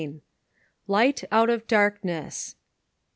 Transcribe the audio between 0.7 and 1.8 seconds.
LIGHT OUT OF